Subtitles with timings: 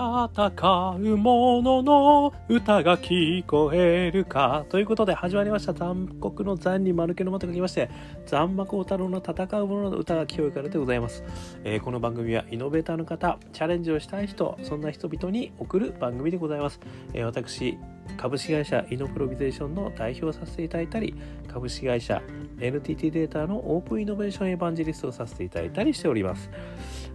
[0.00, 5.74] 戦う者のの歌が聞こえるかということで始まりました。
[5.74, 7.90] 残酷の残に丸けのまと書きまして
[8.24, 11.22] 残魔高太郎の戦う者の歌が聞こえるからでございます、
[11.64, 16.80] えー、この番組はイノベーターの方チャレンジをしたい人そんな人々に送る番組でございます、
[17.12, 17.76] えー、私
[18.16, 21.14] 株式会社イノプロビゼーションの代表をさせていただいたり
[21.46, 22.22] 株式会社
[22.58, 26.50] NTT データのオープンイノベーションエヴァンジリストをさせていただいたりしております。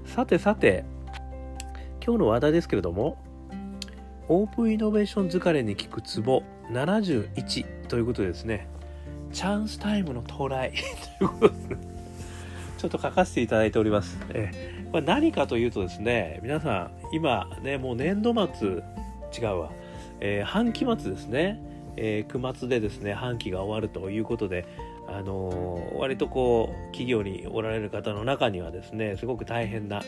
[0.05, 0.85] さてさて
[2.05, 3.17] 今日の話題ですけれども
[4.27, 8.67] オープンイノベーション疲れに効くツボ71ということでですね
[9.33, 10.71] チャンスタイムの到来
[11.17, 11.77] ということですね。
[12.77, 14.51] ちょっと書かせていただいております、え
[14.91, 19.71] これ何かというとですね皆さん今ねもう年度末違うわ、
[20.19, 21.59] えー、半期末ですね、
[21.97, 24.67] えー、9末でですね半期が終わるということで
[25.07, 30.03] あのー、割とこう企業におられる方の中にはですねすごく大変な、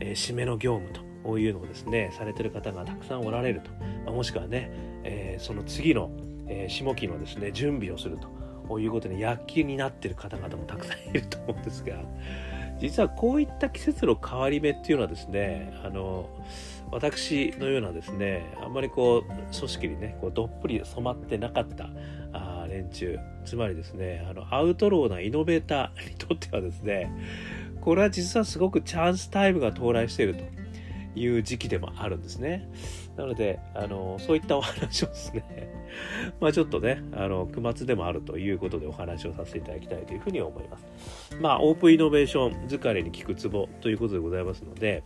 [0.00, 3.70] えー、締めの業務とこういうのをですねされてる方がたくさんおられると、
[4.04, 4.70] まあ、もしくはね、
[5.04, 6.10] えー、その次の、
[6.46, 8.40] えー、下期のですね準備をすると。
[8.70, 11.96] こういうことに躍起になってる方々もたくさんいると思うんですが。
[12.78, 16.30] 実はこういった季節の変わり目っていうのはですねあの
[16.90, 21.90] 私のようなですねあんまりこう組織にねこうどっぷり染まってなかった
[22.32, 23.18] あ連中。
[23.44, 27.12] つまりですねあのアウトローなイノベーターにとってはですね
[27.80, 30.59] これは実はすごくチャンスタイムが到来していると。
[31.14, 32.68] いう時期でもあるんですね。
[33.16, 35.72] なので、あの、そういったお話をですね、
[36.40, 41.36] まあちょっとね、あの、9末でもあるということでお話をさせていただきたいというふうに思います。
[41.40, 45.02] まあ、オープンイノベーション疲れに効くツボということでございますので、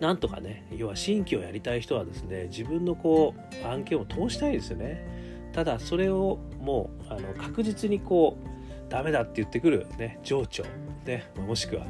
[0.00, 5.50] なんとかね、要は新規をやりたい人はですね、自分のこう、案件を通したいですよね。
[5.52, 10.64] ただ、それをもう、あの、確実にこう、ダメだって言ってくるね、上長、
[11.06, 11.86] ね、もしくは、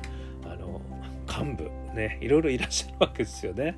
[1.38, 3.76] 幹部、ね、いろいろいらっしゃるわけですよね。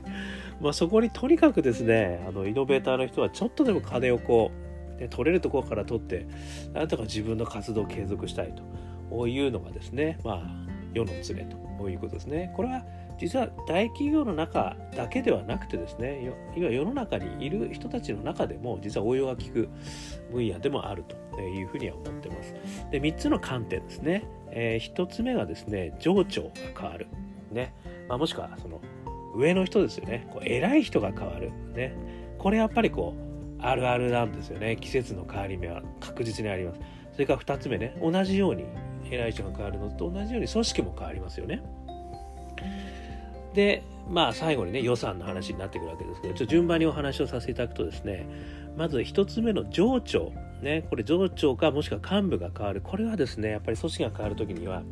[0.60, 4.50] まあ、そこにとにかくですね、あのイノベーターの人はちょっとでも金をこ
[4.98, 6.26] う、ね、取れるところから取って、
[6.72, 8.54] なんとか自分の活動を継続したい
[9.10, 11.34] というのがですね、まあ、世の常
[11.78, 12.52] ということですね。
[12.56, 12.84] これは
[13.18, 19.68] 実は大企業の中だけではなくてですね、今世の中にいる人たちの中でも実は応用が効く
[20.32, 22.54] 分野でもあるというふうには思ってます。
[22.90, 24.24] で、3つの観点ですね。
[24.50, 27.06] えー、1つ目がですね、情緒が変わる。
[27.56, 27.74] ね。
[28.08, 28.80] まあ、もしくはその
[29.34, 30.28] 上の人ですよね。
[30.30, 31.94] こう偉い人が変わる、ね、
[32.38, 34.76] これやっぱりこうあるあるなんですよね。
[34.76, 36.80] 季節の変わり目は確実にあります。
[37.12, 37.96] それから2つ目ね。
[38.00, 38.64] 同じように
[39.10, 41.62] 偉い人が変わるのと同じように組織も変わりますよね。
[43.54, 48.28] でまあ最後にね予算の話になってくるわけですけどちょっと順番にお話をさせていただくとですね
[48.76, 50.86] まず1つ目の上長ね。
[50.88, 52.80] これ上長かもしくは幹部が変わる。
[52.82, 54.82] これはですねやっぱり組織が変わる時には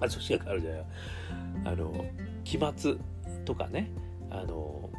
[0.00, 0.84] あ組織が変わるじゃない
[1.64, 2.04] あの
[2.44, 2.96] 期末
[3.44, 3.90] とかね
[4.30, 4.90] あの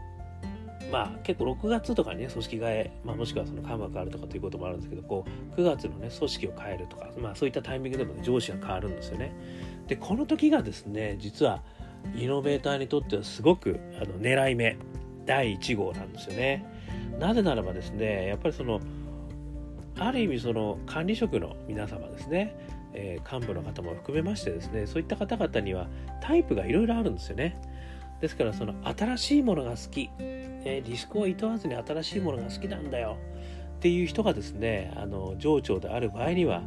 [0.92, 5.26] まあ結構6月とかにね組織替え、まあ、もしくはその緩和変わるとかということもあるんですけどこ
[5.56, 9.34] う9月のね組織を変えるとか、まあ、そういったタイミングでも、ね、上司が変わるんですよね。
[9.88, 11.64] でこの時がですね実は
[12.16, 14.78] イノベーターにとってはすごくあの狙い目
[15.26, 16.66] 第1号なんですよね。
[17.20, 18.80] なぜならばですねやっぱりその
[19.98, 22.56] ある意味その管理職の皆様ですね
[22.94, 25.88] え、幹部の方も含めましてですねそういった方々には
[26.22, 27.60] タイプがいろいろあるんですよね。
[28.22, 33.18] ですからその新しいものが好き、え、リスクをいとわずに新しいものが好きなんだよ
[33.78, 36.62] っていう人がですねあの上長である場合には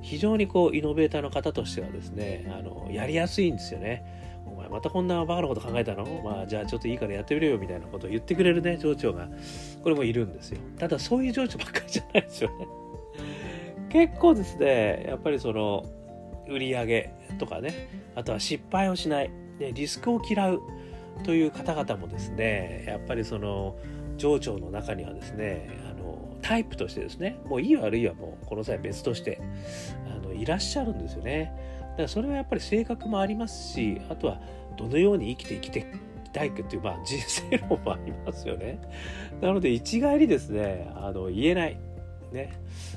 [0.00, 4.04] 非常にこうイノベーターの方としてはですねあのやりやすいんですよね。
[4.46, 6.22] お前またこんなバカなこと考えたの？
[6.24, 9.28] まあじゃあちょっといいからやってみるよみたいなことを言ってくれるね上長が
[9.82, 10.60] これもいるんですよ。
[10.78, 12.68] ただそういう上長ばっかりじゃないですよね。
[13.96, 15.86] 結構ですねやっぱりその
[16.46, 20.60] 売り上げとかねあとは失敗をしない、ね、リスクを嫌う
[21.24, 23.74] という方々もですねやっぱりその
[24.18, 29.40] 上長の中にはですねあのタイプとしてですねもういい悪いはもうこの際別として
[30.14, 31.54] あのいらっしゃるんですよね。
[31.80, 34.42] だからそれはやっぱり性格もありますしあとは
[34.76, 35.84] どのように生きて生きてい
[36.24, 38.78] きたいかっていう、まあ、人生論もありますよね。
[39.40, 41.85] なので一概にですねあの言えない。
[42.32, 42.52] ね。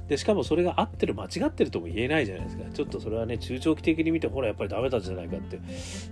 [0.07, 2.63] で、しかもそれが合ってる、間違ってるとも言えないじゃないですか。
[2.71, 5.59] ちょっとそれはね、中長期的に見て、ほら、やっぱりダメだったじゃないかって、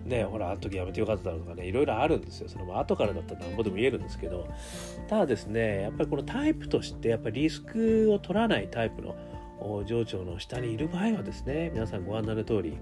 [0.06, 2.50] ね、ほら、あの時やめてよかっただろうとかね、いろいろあるんですよ。
[2.50, 4.48] その後からだったらなんぼでも言えるんですけど、
[5.08, 9.16] ただですね、やっぱりこのタイプとして、やっぱりリスクを取らないタイプの
[9.86, 12.78] 上長の下にいる場合はですね、皆さんご案内の通り、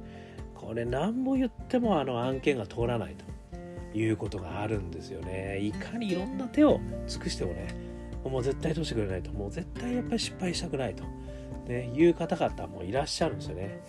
[0.53, 5.59] これ何も言ってもあの案件が通らないということがあるんですよね。
[5.61, 7.67] いかにいろんな手を尽くしてもね、
[8.29, 9.31] もう絶対通してくれないと。
[9.31, 11.03] もう絶対やっぱり失敗したくないと、
[11.67, 13.79] ね、いう方々もいらっしゃるんですよね。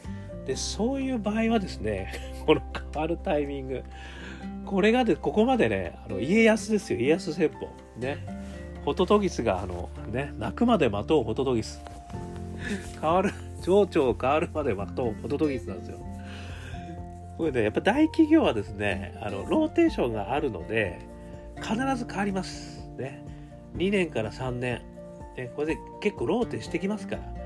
[0.47, 2.13] でそういう場合はですね
[2.47, 2.63] この
[2.93, 3.83] 変わるタイミング。
[4.65, 6.99] これがでここまでねあの家康ですよ。
[6.99, 7.69] 家康戦法。
[7.99, 8.19] ね。
[8.85, 11.83] ホトトギスがあのね泣くまで待とうホトトギス。
[13.01, 15.99] 変わる情緒変わるまで待とうホトトギスなんですよ。
[17.37, 21.01] これねやっぱ大企業はですねあのローテーションがあるので
[21.57, 22.76] 必ず変わります。
[23.77, 24.83] 2年から3年、
[25.37, 27.37] ね、これで結構ローテしてきますから。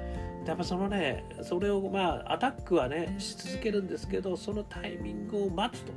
[0.46, 5.92] やっぱそのねそれをまあアタックはねし続けるんですけどそのタイミングを待つと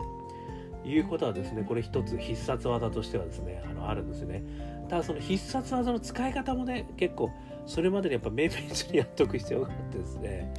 [0.85, 4.43] いうことはですねこれ一つ必殺技としてはですねあのあるんですよね。
[4.89, 7.31] ただその必殺技の使い方もね結構
[7.65, 10.53] それまでにやっぱ綿密にやっとく必要があってですね。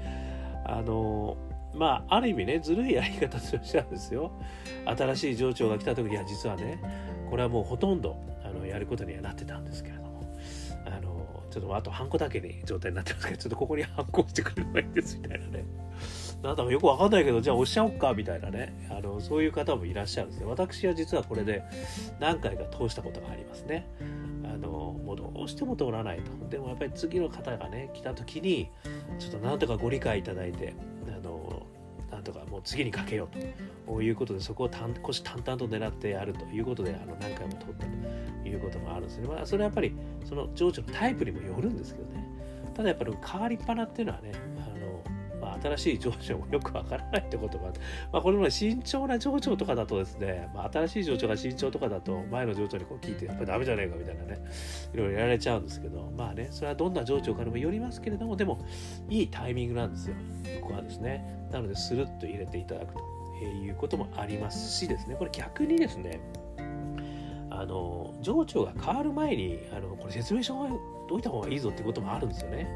[0.64, 1.36] あの
[1.74, 4.32] まあある意味ねずるいやり方としてはですよ。
[4.86, 6.80] 新しい情緒が来た時には実はね
[7.28, 8.16] これはもうほとんど
[8.54, 10.14] のやることにはなってたんですけれども。
[10.86, 15.64] あのちょっとあとハンコだけに状態になってますけどちょっとここにハンコしてくれればいいですみたいなね。
[16.42, 18.88] なんだかよくわかんないけどじゃあ押しちゃおうかみたいなね。
[18.90, 21.62] あのそういう方もいらっしゃるんですね私は実はこれで
[22.20, 23.86] 何回か通したことがありますね。
[24.44, 26.48] あのもうどうしても通らないと。
[26.50, 28.68] でもやっぱり次の方がね来た時に
[29.18, 30.74] ちょっとなんとかご理解いただいて
[31.08, 31.66] あの
[32.10, 33.38] なんとかもう次にかけようと。
[34.02, 39.28] いうことでそこを虎視眈々と狙ってやるということであの何回も通ったということもあるんですね。
[39.28, 39.94] まあそれはやっぱり
[40.24, 42.24] その情緒のタイプにもよるんですけどね。
[42.74, 47.66] ただやっぱり変わりっぱなっていうのはねあの、まあ新しい情緒もよくわからないってことが、
[48.12, 54.44] まあ、これも慎重な情緒とかだとですね、まあ、新しい情緒が慎重とかだと前の情緒にこう聞いてやっぱりダメじゃねえかみたいなね
[54.92, 58.64] いろいろやられちゃうんですけどまあねそれはどんな情緒かにもよりますけれどもでも
[59.08, 60.16] いいタイミングなんですよ。
[60.60, 61.24] ここはですね。
[61.52, 63.13] なのでスルッと入れていただくと。
[63.42, 65.16] いうこともありますしですね。
[65.16, 66.20] これ逆にですね
[67.50, 70.66] あの情緒が変わる前にあのこれ説明書を
[71.08, 72.66] 解いた方がいいぞってこともあるんですよね。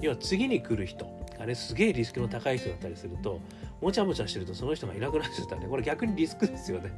[0.00, 1.06] 要は次に来る人
[1.38, 3.40] あれすげえリスクの高い人だったりすると
[3.80, 6.92] もちゃもちゃしてるとその人がいなくなっちゃったらねこれ逆にリスクですよね。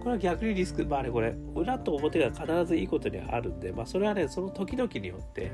[0.00, 5.50] これは逆にリスクまあねこれ裏と表が必ずいいことにあるんでまあそれはねその時々によって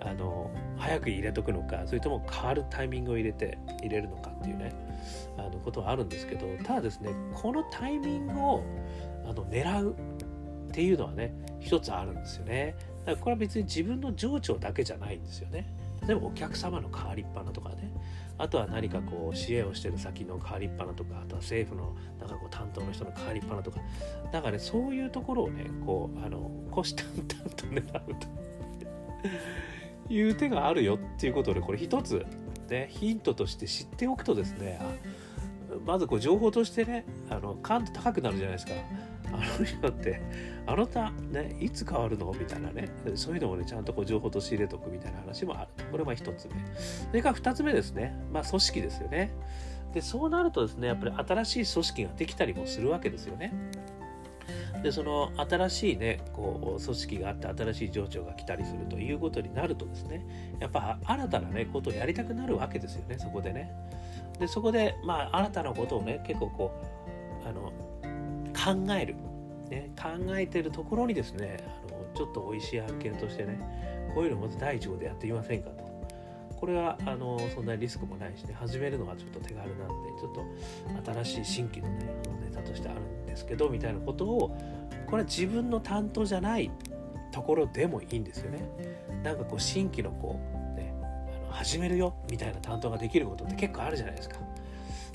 [0.00, 4.74] あの早く入れとくのかそれとも変わるタイミングを入れて入れるのかっていうね
[5.38, 8.64] あのことはあるんですけどただですねこのタイミングを
[9.24, 9.96] あの狙う
[10.68, 12.76] っていうのはね一つあるんですよね。
[13.06, 15.66] だからこれは別に自分の情緒だけじゃないんですよね。
[16.06, 17.90] 例えばお客様の変わりっぱなとかね。
[18.38, 23.80] あとは何かこう支援をしてる先の変わりっぱなとかあとは政府のなんかこう担当の人の変わりっぱなとか
[24.32, 28.16] だかねそういうところをねこうあの虎視眈々と狙う
[30.08, 32.24] という手があるよっていうことでこれ一つ
[32.68, 34.80] ねヒントとして知っておくとですね
[35.84, 38.72] まずこう情報としてねあの感度高くなるじゃないですか
[39.32, 40.20] あの人って
[40.66, 42.32] あなたねいつ変わるの？
[42.32, 42.88] みたいなね。
[43.14, 45.84] そういうのもねちゃんとこう情報と仕入れとくみたいな話もある。
[45.90, 46.54] これは一つ目。
[46.76, 48.16] それから二つ目ですね。
[48.32, 49.32] まあ組織ですよね。
[49.94, 51.12] でそうなるとですねやっぱり
[51.44, 53.52] 新しい組織ができたりもするわけですよね。
[54.82, 60.24] でその新しいねこう組織があって新しい情緒が来たりするということになるとですね
[60.60, 63.18] やっぱ新たなねことをやりたくなるわけですよね。
[63.18, 63.72] そこでね。
[64.38, 66.72] でそこでまあ新たなことをね結構こ
[67.44, 67.72] うあの
[68.66, 69.14] 考える、
[69.70, 71.58] ね、考えてるところにですね
[71.88, 73.60] あのちょっと美味しい案件としてね
[74.12, 75.86] こういうのまず第一号でやってみませんかと。
[76.56, 79.84] これはあのそんなリスクもないしね始めるのがちょっと手軽なんで
[80.18, 82.06] ちょっと新しい新規のね
[82.48, 84.56] ネタとしてあるんですけどみたいなことを
[85.06, 86.70] これは自分の担当じゃない
[87.30, 88.62] ところでもいいんですよね。
[89.22, 90.40] なんかこう新規のこ
[90.74, 90.94] うね
[91.44, 94.38] あの始めるよみたいな担当ができることって結構あるじゃないですか。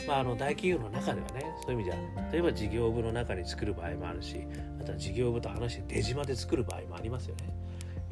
[0.07, 4.45] まあ、あの大企業の中ではねそういう意味じゃ例えば事業部の中に作る場合もあるし
[4.79, 7.53] あとは事業部と話して出島で作る場合もありますよね。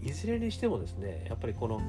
[0.01, 1.81] いずれにしてもですねやっぱりこの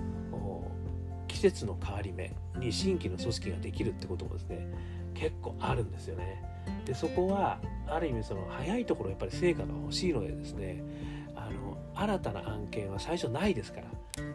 [1.28, 4.66] 季節の変わり目に新規の組織ができるってこともですね
[5.14, 6.42] 結構あるんですよね。
[6.84, 10.82] でそこはある意味その早いところやっぱり成果が欲しいのでですね
[11.36, 13.86] あの新たな案件は最初ないですから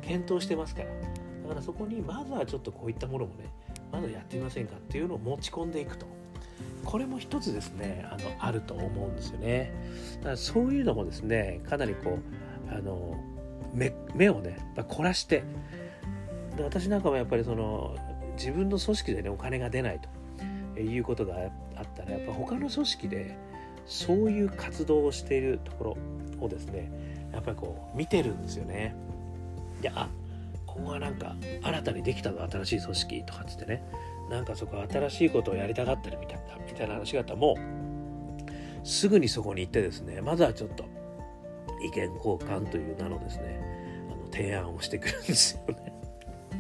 [0.01, 0.89] 検討してますから。
[1.45, 3.51] だからそこにまずはちょっとこういったものもね
[3.91, 6.05] まだやってみませんかっていうのを持ち込んでいくと
[6.83, 9.73] これも一つですねあのあると思うんですよね
[10.19, 12.19] だからそういうのもですねかなりこ
[12.71, 13.17] うあの
[13.73, 15.43] 目目をね凝らして
[16.55, 17.95] で私なんかもやっぱりその
[18.37, 19.99] 自分の組織でねお金が出ない
[20.75, 21.35] ということが
[21.75, 23.37] あったらやっぱ他の組織で
[23.85, 25.95] そういう活動をしているとこ
[26.39, 26.91] ろをですね
[27.31, 28.95] やっぱりこう見てるんですよね。
[29.81, 30.09] いやあ
[30.75, 33.83] ここがなんか新たにできたの新しい組織とかっつってね
[34.29, 40.85] なんかそこ新しいことをやりたがったりみたいなみたいな話があったらもうすぐにそこに行ってですねまずはちょっと
[41.81, 43.61] 意見交換という名のですね
[44.11, 45.93] あの提案をしてくるんですよね。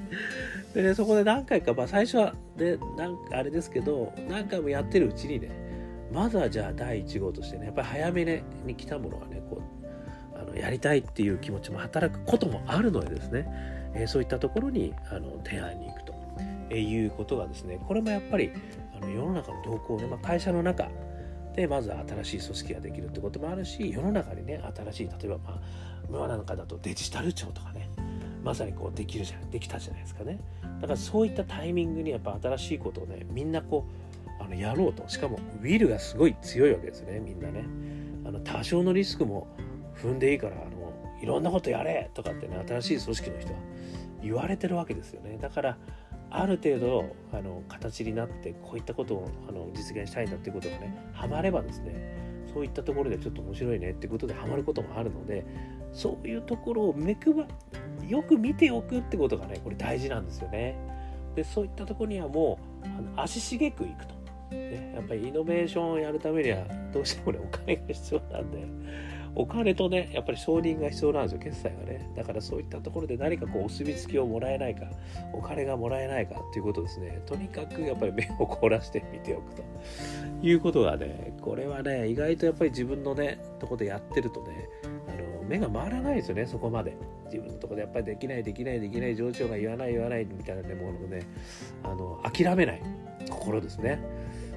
[0.73, 5.49] でねそこで何回か、まあ、最初はでなんかあれですけど何回もやってるうちにね
[6.11, 13.47] まずはじゃあ第1号としてねやっぱり早めに来たものがねこうあのやりたいっていう気持ちも働くこともあるのでですね、
[13.95, 16.13] え、そういったところにあの提案に行くと、
[16.69, 18.51] え、いうことがですねこれもやっぱり
[18.95, 20.89] あの世の中の動向ね、まあ、会社の中
[21.55, 21.91] でまず
[22.23, 25.59] 新しい組織ができるってこともあるし世の中にね新しい例えばまあ
[26.11, 27.89] 世の中だとデジタル庁とかね
[28.43, 30.39] まさにこうできるじゃできたじゃないですかね。
[30.79, 33.87] だからそういったタイミングにやっぱ新しいことをねみんなこ
[34.39, 35.07] うあのやろうと。
[35.07, 37.65] しかもウィルがすごい強いわけですねみんなね。
[38.23, 39.47] あの多少のリスクも
[39.95, 40.57] 踏んでいいから
[41.25, 43.59] いろんなことやれとかってね新しい組織の人は
[44.21, 45.77] 言われてるわけですよねだから
[46.29, 55.47] ある程度あの形になってこういったことをあの実現したいんだっていうことがねハマればですねそういったところでちょっと面白いねってことでハマることもあるので
[55.93, 57.47] そういうところを目くば
[58.07, 60.77] よく見ておくってことがねこれ大事なんですよね。
[61.35, 64.13] でそういったところにはもうあの足しげくいくと、
[64.51, 64.93] ね。
[64.93, 68.67] やっぱりイノベーションをやるためにはどうしてもねお金が必要なんで
[69.35, 72.09] お金とねやっぱり承認が必要なんですよ決済がね。
[72.15, 74.85] だからそういったところで何かこうお墨付きをもらえないか
[75.33, 77.21] お金がもらえないかっていうことですね。
[77.25, 79.63] とにかくやっぱり目を凝らして見ておくと
[80.41, 84.69] いうことがねこれはね意外とやっぱり自分のねとこでやってるとね
[85.07, 86.95] あの目が回らないですよねそこまで。
[87.25, 91.27] 自分のとこでやっぱりできないできないできない上長が言わない言わないみたいなねものをね
[91.83, 92.81] あの諦めない
[93.29, 93.99] 心ですね。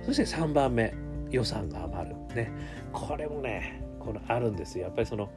[0.04, 1.07] そして3番目。
[1.30, 2.16] 予算が余る。
[2.34, 2.50] ね。
[2.92, 4.84] これもねこのあるんですよ。
[4.84, 5.30] やっぱりその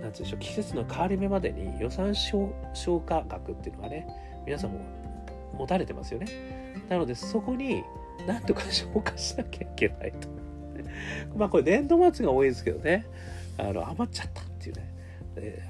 [0.00, 2.50] なんでしょう季節の変わり目までに予算消
[3.00, 4.06] 化額っていうのがね
[4.46, 4.80] 皆さんも
[5.54, 6.26] 持たれてますよね。
[6.88, 7.84] なのでそこに
[8.26, 10.28] なんとか消化しなきゃいけないと。
[11.36, 13.04] まあこれ年度末が多いですけどね。
[13.58, 14.92] あの余っちゃったっていうね。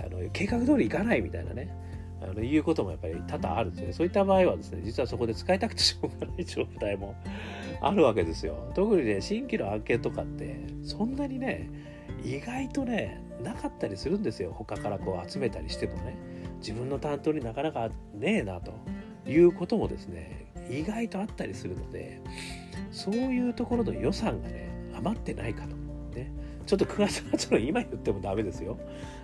[0.04, 1.81] あの計画通りいかないみたいなね。
[2.30, 3.92] あのいうこともやっぱり多々あるんですね。
[3.92, 7.14] そういった場合はですね、実はそこで使いたくてしょうがない状態も
[7.80, 8.70] あるわけですよ。
[8.74, 11.68] 特にね、新規の案件とかって、そんなにね、
[12.24, 16.16] 意外とねなかったりするんですよ他からこう集めたりしてもね
[16.58, 18.72] 自分の担当になかなかねえなと
[19.26, 22.20] いうこともですね意外とあったりするので
[22.92, 25.81] そういうところの予算がね余ってないかと
[26.66, 28.78] ちょっと9月末の今言ってもダメですよ。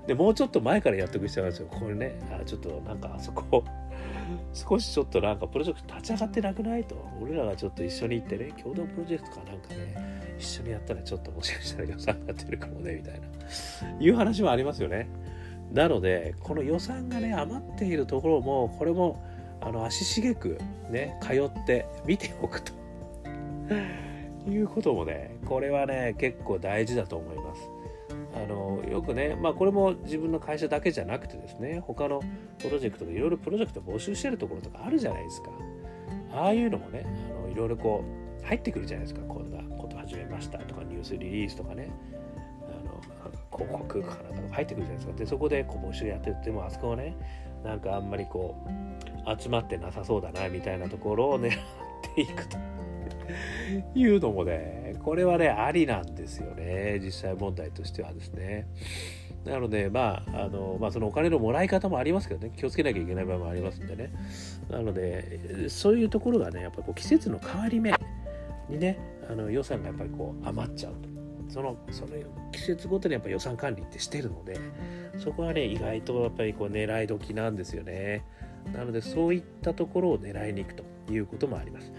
[0.07, 1.81] でもうちょっと前からやっておく必要があるんですよ。
[1.81, 3.65] これねあちょっとなんかあそこ
[4.53, 6.97] 少しちょっとなんかプロジェクト立ち上がってなくないと。
[7.21, 13.27] 俺らがちょっと一緒に行ってね共同プロジェクトかなんかね一緒にやったらちょっともしかしたら予算が出るかもねみたいな。
[14.01, 15.09] いう話はありますよね。
[15.73, 19.23] なのでこの予算がね余っているところもこれも
[19.61, 20.59] あの足しげく
[20.91, 22.73] ね通って見ておくと。
[24.47, 27.69] いうこともねこれはね結構大事だと思います。
[28.35, 32.23] あのよくね、まあ、これも自分の会社だけじゃなくてですね他の
[32.59, 35.51] プロジェクトでいろいろプロジェクト募集してるところとかあるじゃないですか。
[36.33, 38.05] ああいうのもねあのいろいろこ
[38.43, 39.27] う入ってくるじゃないですか。
[39.27, 41.91] こんなこと始めましたとかニュースリリースとかね。
[42.71, 43.01] あの
[43.57, 45.13] 広告かなんかとか入ってくるじゃないですか。
[45.19, 47.17] でそこでこう募集やってってもあそこはね
[47.65, 51.59] なんかあんまりこう集まってなさそうだなみたいなところを狙っ
[52.15, 52.57] ていくと。
[53.95, 58.67] いうのもねこれはねありなんですよね実際問題としてはですね。
[59.45, 64.11] なので、まあ、あの、まあ、そのお金のもらい方もありますけどね、気をつけなきゃいけない場合もありますんでね。
[64.69, 67.95] なので、そういうところがね、やっぱこう季節の変わり目
[68.69, 68.99] にね、
[69.31, 71.09] あの予算がやっぱりこう余っちゃうと。
[71.49, 72.11] その、その
[72.53, 74.59] 季節ごとにやっぱ予算管理ってしてるので、
[75.19, 78.25] そこはね、意外とやっぱりこう狙い時なんですよね。
[78.75, 81.91] なので、そういったところを狙いに行くということもあります。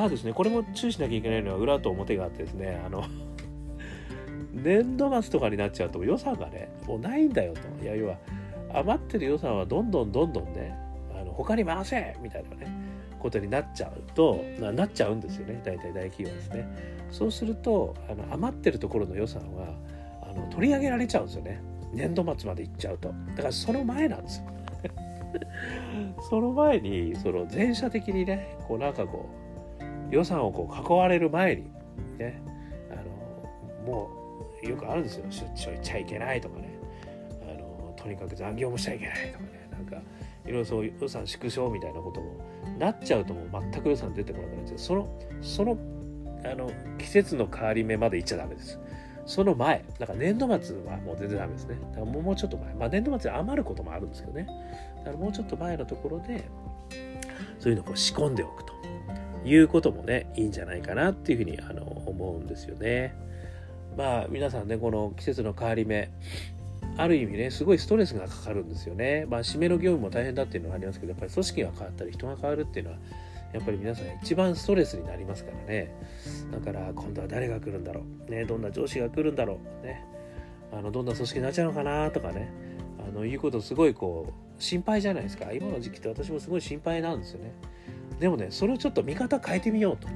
[0.00, 3.04] ただですね、これも注意しなきゃいけないのは裏と表があってですね、あの、
[4.50, 7.84] 年度末とかになっちゃうと予算がね、もうないんだよと。
[7.84, 8.16] いや、要は、
[8.72, 10.74] 余ってる予算はどんどんどんどんね、
[11.14, 12.66] あの他に回せみたいなね、
[13.18, 16.66] ことになっちゃうと、ななっちゃうんですよね、大体大企業ですね。
[17.10, 19.74] そうすると、あの余ってるところの予算は
[20.22, 21.60] あの取り上げられちゃうんですよね。
[21.92, 23.12] 年度末まで行っちゃうと。
[23.36, 24.46] だからその前なんですよ。
[26.30, 29.49] その前に、その全社的にね、こうなんかこう、
[30.10, 31.70] 予算をこう囲われる前に、
[32.18, 32.42] ね、
[32.90, 34.10] あの、も
[34.62, 35.26] うよくあるんですよ。
[35.30, 36.74] 出張行っちゃいけないとかね。
[37.42, 39.68] あのとにかく残業もしちゃいけないとかね。
[39.72, 39.96] なんか
[40.44, 42.32] いろいろそう予算縮小みたいなことも
[42.78, 44.78] なっちゃうともう全く予算出てこなくなっちゃう。
[44.78, 45.08] その
[45.40, 45.78] その
[46.44, 48.78] あの季節の変わり目まで行っちゃダメです。
[49.26, 51.76] その前だから年度末はもう全然ダメですね。
[51.92, 52.74] だからもうちょっと前。
[52.74, 54.46] まあ年度末余ることもあるんですけどね。
[54.98, 56.44] だからもうちょっと前のところで
[57.58, 58.72] そういうのをこう仕込んでおくと。
[59.44, 63.14] いうこともねいいんじゃないかなっていうふうにあの思うんですよね。
[63.96, 66.10] まあ皆さんねこの季節の変わり目
[66.96, 69.26] ある意味ねすごいストレスがかかるんですよね。
[69.28, 72.98] まあ締めの業務も大変だっていうのはありますけどやっぱり組織が変わったり人が変わるっていうのは
[73.52, 75.94] やっぱり皆さん一番ストレスになりますからね。
[76.52, 80.04] だから今度は誰が来るんだろう、ね、どんな上司が来るんだろう、ね、
[80.72, 82.48] あのどんな組織になっちゃうのかなとかね。
[83.08, 85.52] あのいうことすごいこう心配じゃないですか。
[85.52, 87.52] 今の時期って私もすごい心配なんですよね。
[88.20, 90.08] でもねそれをちょっと見方変えてみようと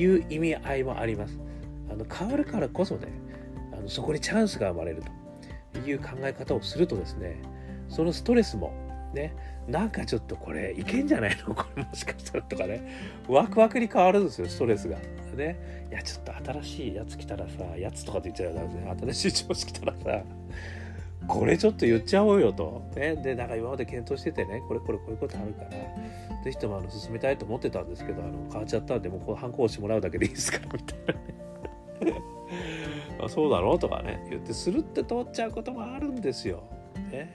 [0.00, 1.38] いう意味合いもあります。
[1.90, 3.08] あの変わるからこそね
[3.72, 5.02] あのそこにチャンスが生まれる
[5.72, 7.40] という考え方をするとですね
[7.88, 8.72] そのストレスも
[9.14, 9.36] ね
[9.68, 11.54] なんかちょっとこれいけんじゃないの？
[11.54, 12.80] これもしかしたらとかね
[13.28, 14.96] ワクワクに変わるんですよストレスが。
[15.36, 15.86] ね。
[15.90, 18.96] いやちょっと新しいやつ来たらさやつとかって言っちゃうダメですね。
[19.12, 20.22] 新しい上司来たらさ。
[21.28, 22.82] これちょっと言っちゃおうよと。
[22.94, 25.70] ね、でなんか今まで検討しててねこれこれこういうことあるから
[26.44, 30.58] 是非ともあの進めたいと思ってたんですけどあの変わっちゃったんでもうこう反抗してもらうだけでいいですか？
[30.58, 30.98] らみたい
[32.00, 32.22] なね。
[33.22, 36.62] あそうだろうとかね言ってするって通っちゃうこともあるんですよ。
[37.10, 37.30] ね、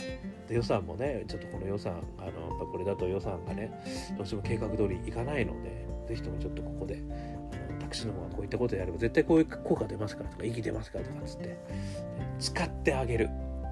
[0.50, 3.71] で予算もねちょっとこの予算あのやっぱこれだと予算がね
[4.17, 6.95] どうしても計画通りいかないので是非ともちょっとここで
[7.69, 11.57] あのタクシーの方がこういったことやれば絶対こういう効果出ますからとか意義出ますからとかっつって
[12.39, 13.29] 使ってあげる、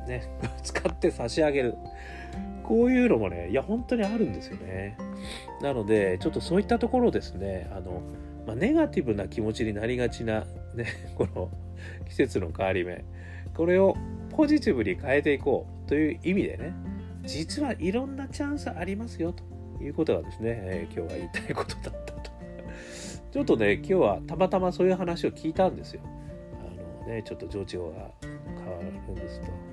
[0.10, 0.24] ね、
[0.64, 1.76] 使って差し上げる。
[2.64, 4.96] こういうのもねいや本当にあるんですよね。
[5.62, 8.04] なのでちょっとそういったところですねあの、
[8.46, 10.86] まあ、ネガティブな気持ちになりがちな、ね、
[11.18, 11.50] この
[12.08, 13.04] 季節の変わり目。
[13.56, 13.98] これを
[14.30, 16.74] ポジティブに変えていこうという意味でね
[17.24, 19.44] 実はいろんなチャンスありますよと
[19.84, 22.32] いうことがですね、えー、今日は言いたいことだったと。
[23.32, 26.02] ちょっとね今日はたまたまそういう話を聞いたんですよ。
[26.62, 29.69] あのねちょっと情緒が変わるんですと。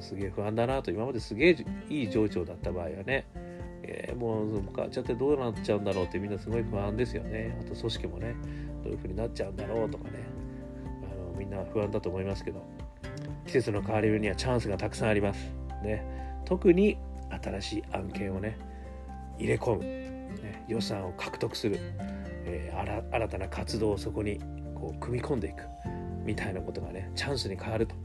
[0.00, 1.56] すげえ不安だなと今まですげえ
[1.88, 3.26] いい情緒だった場合はね
[3.84, 7.58] えー、もう変わっちゃってどうなっちゃうんだろうってみんなすごい不安ですよね。
[7.60, 8.36] あと組織もね
[8.84, 10.24] どういうふうになっちゃうんだろうとかね。
[11.02, 12.62] あのみんな不安だと思いますけど
[13.46, 15.52] 季節の変わり目にはチャンスがたくさんあります。
[15.82, 16.04] ね、
[16.44, 16.96] 特に
[17.42, 18.56] 新しい案件をね
[19.36, 21.76] 入れ込む、ね、予算を獲得する、
[22.44, 24.38] えー、新たな活動をそこに
[24.76, 25.64] こう組み込んでいく。
[26.24, 27.96] みたいなことがねチャンスに変わると。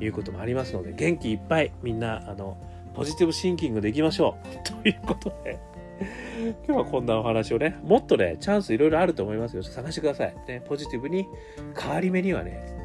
[0.00, 2.58] いうこともありますので元気いっぱいみんなあの
[2.94, 4.48] ポジティブシンキングでいきましょう
[4.82, 5.58] ということで
[6.66, 11.26] 今日はこんなお話をねもっとねチャンスいろいろあると思いますよ探してください、ね、ポジティブに
[11.78, 12.76] 変わり目にはね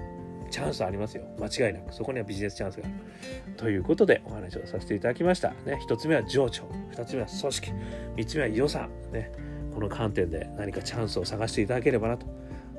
[0.51, 1.23] チャンスありますよ。
[1.39, 1.93] 間違いなく。
[1.93, 2.87] そこにはビジネスチャンスが。
[3.55, 5.51] ということでお話をさせていただきました。
[5.65, 6.65] ね、1つ目は情緒。
[6.93, 7.71] 2つ目は組織。
[8.17, 8.89] 3つ目は予算。
[9.13, 9.31] ね、
[9.73, 12.27] この観点で何かチャンスを探していただければなと。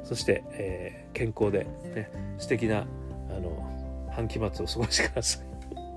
[0.04, 2.86] そして、えー、健康で、ね、素敵な
[4.14, 5.46] 半期末を過ごしてください。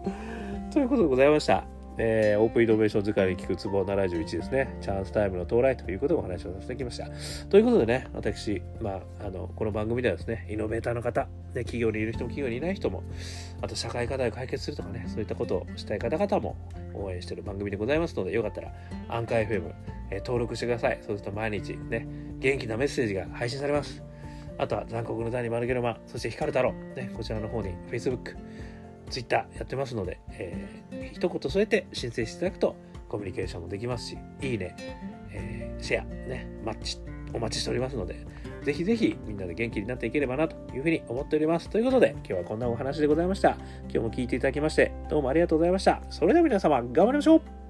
[0.72, 1.76] ということでございました。
[1.98, 4.78] えー、オープンイノベーション疲れに聞くツボ71ですね。
[4.82, 7.10] チャンスタイムの到来ということをお話をさせてきました。
[7.48, 13.04] ということでね、私、まあ、あの、この番組ではですね、イノベーターの方、ね、企業にいる人も企業にいない人も、
[13.62, 16.58] あと社会課題を解決するとかね、そういったことをしたい方々も
[16.94, 18.74] 応援している番組でございますので、よかったら、
[19.08, 19.72] アンカー FM、
[20.12, 21.00] えー、登録してください。
[21.02, 22.06] そうすると毎日ね、
[22.40, 24.04] 元気なメッセージが配信されます。
[24.58, 28.36] あとは残酷の谷丸ゲルマ、そして光太郎、ね、こちらの方に Facebook、
[29.10, 32.76] ツイッターやってますので、えー、一言添えて申請していただくと
[33.10, 34.76] コミュニケーションもできますし、いいね、
[35.32, 37.00] えー、シェア、ね、マッチ、
[37.34, 38.26] お待ちしておりますので、
[38.64, 41.70] ぜひぜひみんなで元気になっていければなというふうに思っております。
[41.70, 43.58] ということで、今日はこんなお話でございました。
[43.84, 46.02] 今日も聞いていただきまして、どうもありがとうございました。
[46.10, 47.65] それでは皆様、頑張りましょう